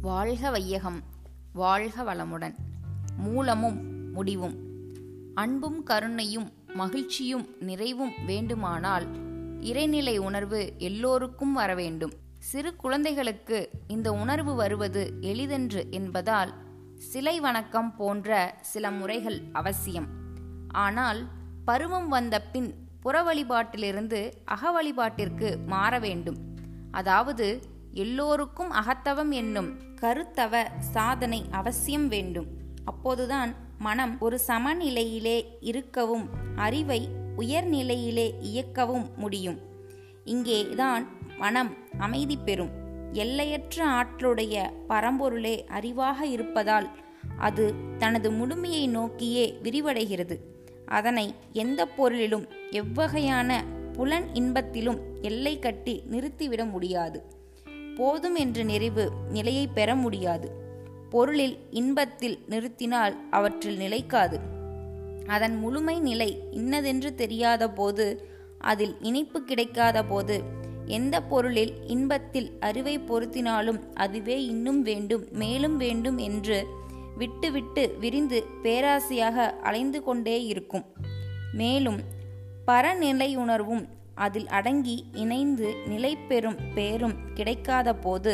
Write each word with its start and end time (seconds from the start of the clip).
வாழ்க 0.00 0.50
வையகம் 0.50 1.02
வாழ்க 1.52 2.02
வளமுடன். 2.02 2.54
மூலமும் 3.16 4.10
முடிவும். 4.12 4.54
அன்பும் 5.34 5.86
கருணையும் 5.86 6.52
மகிழ்ச்சியும் 6.74 7.48
நிறைவும் 7.60 8.12
வேண்டுமானால் 8.26 9.06
இறைநிலை 9.60 10.16
உணர்வு 10.16 10.72
எல்லோருக்கும் 10.78 11.52
வர 11.52 11.74
வேண்டும். 11.74 12.12
சிறு 12.38 12.76
குழந்தைகளுக்கு 12.76 13.70
இந்த 13.88 14.12
உணர்வு 14.12 14.54
வருவது 14.54 15.12
எளிதென்று 15.20 15.86
என்பதால் 15.90 16.54
சிலை 16.94 17.40
வணக்கம் 17.40 17.96
போன்ற 17.96 18.58
சில 18.60 18.90
முறைகள் 18.90 19.42
அவசியம். 19.52 20.06
ஆனால் 20.68 21.26
பருவம் 21.64 22.08
வந்த 22.08 22.40
பின் 22.40 22.74
புற 23.00 23.22
வழிபாட்டிலிருந்து 23.22 24.32
அக 24.44 24.82
வழிபாட்டிற்கு 24.82 25.56
மாற 25.66 25.98
வேண்டும். 25.98 26.36
அதாவது 26.90 27.78
எல்லோருக்கும் 27.92 28.70
அகத்தவம் 28.70 29.30
என்னும் 29.30 29.88
கருத்தவ 30.00 30.64
சாதனை 30.78 31.44
அவசியம் 31.50 32.08
வேண்டும். 32.08 32.46
அப்போதுதான் 32.84 33.54
மனம் 33.78 34.20
ஒரு 34.20 34.40
சமநிலையிலே 34.46 35.44
இருக்கவும் 35.60 36.28
அறிவை 36.56 37.08
உயர்நிலையிலே 37.38 38.32
இயக்கவும் 38.40 39.14
முடியும். 39.16 39.58
இங்கேதான் 40.24 41.08
மனம் 41.38 41.76
அமைதி 41.98 42.36
பெறும். 42.36 42.70
எல்லையற்ற 43.12 43.86
ஆற்றலுடைய 43.86 44.72
பரம்பொருளே 44.88 45.64
அறிவாக 45.68 46.20
இருப்பதால் 46.20 46.90
அது 47.38 47.74
தனது 47.98 48.30
முழுமையை 48.30 48.88
நோக்கியே 48.88 49.58
விரிவடைகிறது. 49.62 50.38
அதனை 50.86 51.34
எந்த 51.52 51.86
பொருளிலும் 51.86 52.46
எவ்வகையான 52.70 53.54
புலன் 53.92 54.26
இன்பத்திலும் 54.34 54.98
எல்லை 55.20 55.58
கட்டி 55.58 56.02
நிறுத்திவிட 56.10 56.70
முடியாது. 56.70 57.38
போதும் 57.96 58.34
என்ற 58.34 58.62
நிறைவு 58.62 59.10
நிலையை 59.28 59.66
பெற 59.66 59.94
முடியாது. 59.94 60.52
பொருளில் 61.10 61.58
இன்பத்தில் 61.70 62.38
நிறுத்தினால் 62.48 63.14
அவற்றில் 63.30 63.76
நிலைக்காது. 63.76 64.40
அதன் 65.26 65.56
முழுமை 65.58 66.00
நிலை 66.00 66.42
இன்னதென்று 66.50 67.14
தெரியாத 67.14 67.70
போது 67.70 68.28
அதில் 68.58 68.96
இனிப்பு 69.00 69.42
கிடைக்காத 69.42 70.04
போது 70.04 70.42
எந்த 70.86 71.22
பொருளில் 71.22 71.74
இன்பத்தில் 71.86 72.56
அறிவை 72.60 72.98
பொருத்தினாலும் 72.98 73.80
அதுவே 73.94 74.44
இன்னும் 74.44 74.82
வேண்டும் 74.82 75.24
மேலும் 75.30 75.76
வேண்டும் 75.76 76.18
என்று 76.18 76.66
விட்டுவிட்டு 77.16 77.96
விரிந்து 78.00 78.44
பேராசையாக 78.62 79.50
அலைந்து 79.50 80.02
கொண்டே 80.02 80.44
இருக்கும். 80.44 80.84
மேலும் 81.52 82.00
பரநிலையுணர்வும் 82.66 83.88
அதில் 84.26 84.48
அடங்கி 84.48 84.96
இணைந்து 85.12 85.68
நிலை 85.86 86.12
பெறும் 86.28 86.58
பேரும் 86.74 87.16
கிடைக்காத 87.34 87.94
போது 87.94 88.32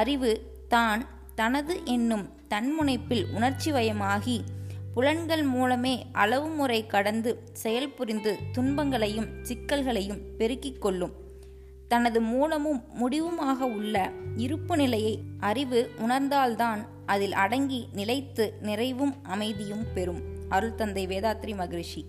அறிவு 0.00 0.32
தான் 0.68 1.02
தனது 1.34 1.74
என்னும் 1.84 2.26
தன்முனைப்பில் 2.50 3.24
உணர்ச்சி 3.34 3.70
வயமாகி 3.72 4.36
புலன்கள் 4.94 5.42
மூலமே 5.42 5.94
அளவு 6.12 6.48
முறை 6.48 6.80
கடந்து 6.86 7.30
செயல்புரிந்து 7.62 8.32
துன்பங்களையும் 8.52 9.28
சிக்கல்களையும் 9.42 10.22
பெருக்கிக் 10.38 10.80
கொள்ளும். 10.80 11.14
தனது 11.88 12.20
மூலமும் 12.32 12.80
முடிவுமாக 13.00 13.60
உள்ள 13.76 13.96
இருப்பு 14.36 14.76
நிலையை 14.76 15.14
அறிவு 15.40 15.80
உணர்ந்தால்தான் 16.04 16.82
அதில் 17.06 17.36
அடங்கி 17.44 17.80
நிலைத்து 17.92 18.44
நிறைவும் 18.60 19.14
அமைதியும் 19.22 19.86
பெறும். 19.94 20.20
அருள் 20.48 20.74
தந்தை 20.74 21.04
வேதாத்ரி 21.06 21.54
மகிழ்ச்சி 21.56 22.00